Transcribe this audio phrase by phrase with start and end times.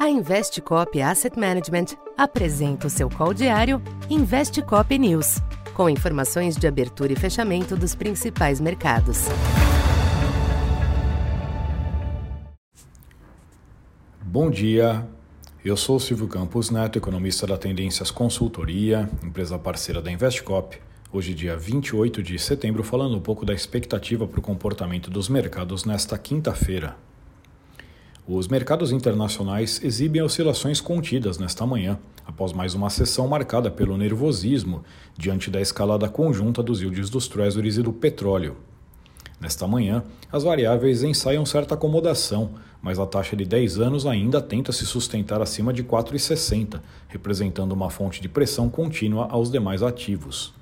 [0.00, 5.42] A Investcop Asset Management apresenta o seu call diário Investcop News,
[5.74, 9.26] com informações de abertura e fechamento dos principais mercados.
[14.22, 15.06] Bom dia,
[15.62, 20.78] eu sou Silvio Campos Neto, economista da Tendências Consultoria, empresa parceira da Investcop.
[21.12, 25.84] Hoje, dia 28 de setembro, falando um pouco da expectativa para o comportamento dos mercados
[25.84, 26.96] nesta quinta-feira.
[28.32, 34.84] Os mercados internacionais exibem oscilações contidas nesta manhã, após mais uma sessão marcada pelo nervosismo
[35.18, 38.56] diante da escalada conjunta dos yields dos treasuries e do petróleo.
[39.40, 44.70] Nesta manhã, as variáveis ensaiam certa acomodação, mas a taxa de 10 anos ainda tenta
[44.70, 50.54] se sustentar acima de 4,60, representando uma fonte de pressão contínua aos demais ativos.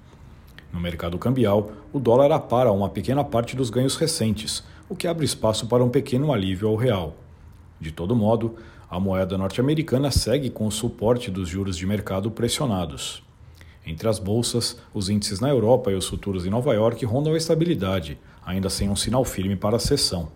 [0.73, 5.27] No mercado cambial, o dólar apara uma pequena parte dos ganhos recentes, o que abre
[5.27, 7.28] espaço para um pequeno alívio ao real.
[7.81, 8.57] De todo modo,
[8.91, 13.23] a moeda norte-americana segue com o suporte dos juros de mercado pressionados.
[13.87, 17.37] Entre as bolsas, os índices na Europa e os futuros em Nova York rondam a
[17.37, 20.29] estabilidade, ainda sem um sinal firme para a sessão.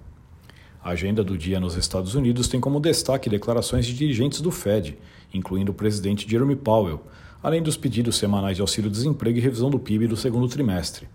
[0.82, 4.98] A agenda do dia nos Estados Unidos tem como destaque declarações de dirigentes do Fed,
[5.32, 7.02] incluindo o presidente Jeremy Powell,
[7.42, 11.08] além dos pedidos semanais de auxílio-desemprego e revisão do PIB do segundo trimestre.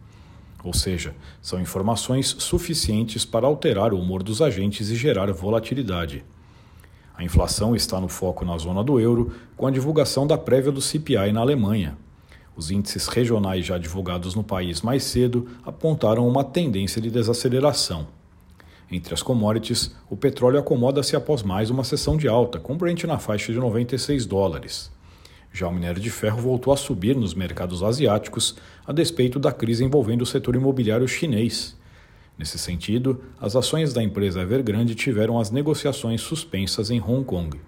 [0.68, 6.26] Ou seja, são informações suficientes para alterar o humor dos agentes e gerar volatilidade.
[7.16, 10.82] A inflação está no foco na zona do euro, com a divulgação da prévia do
[10.82, 11.98] CPI na Alemanha.
[12.54, 18.06] Os índices regionais já divulgados no país mais cedo apontaram uma tendência de desaceleração.
[18.92, 23.18] Entre as commodities, o petróleo acomoda-se após mais uma sessão de alta, com Brent na
[23.18, 24.92] faixa de 96 dólares.
[25.58, 28.56] Já o minério de ferro voltou a subir nos mercados asiáticos,
[28.86, 31.76] a despeito da crise envolvendo o setor imobiliário chinês.
[32.38, 37.60] Nesse sentido, as ações da empresa Evergrande tiveram as negociações suspensas em Hong Kong.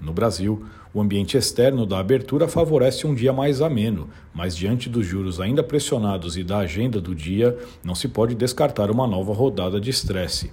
[0.00, 5.04] No Brasil, o ambiente externo da abertura favorece um dia mais ameno, mas diante dos
[5.04, 9.80] juros ainda pressionados e da agenda do dia, não se pode descartar uma nova rodada
[9.80, 10.52] de estresse.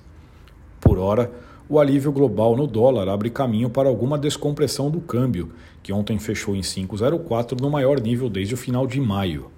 [0.82, 1.32] Por hora,
[1.70, 5.52] o alívio global no dólar abre caminho para alguma descompressão do câmbio,
[5.84, 9.52] que ontem fechou em 5,04 no maior nível desde o final de maio.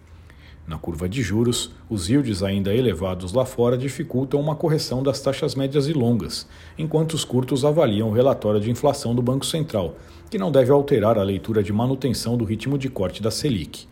[0.66, 5.56] Na curva de juros, os yields ainda elevados lá fora dificultam uma correção das taxas
[5.56, 9.96] médias e longas, enquanto os curtos avaliam o relatório de inflação do Banco Central,
[10.30, 13.88] que não deve alterar a leitura de manutenção do ritmo de corte da Selic.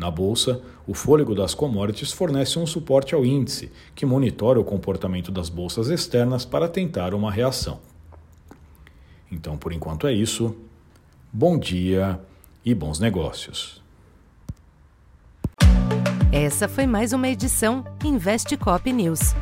[0.00, 5.30] Na bolsa, o fôlego das commodities fornece um suporte ao índice, que monitora o comportamento
[5.30, 7.78] das bolsas externas para tentar uma reação.
[9.30, 10.56] Então, por enquanto é isso.
[11.30, 12.18] Bom dia
[12.64, 13.82] e bons negócios.
[16.32, 19.34] Essa foi mais uma edição Investe Cop News.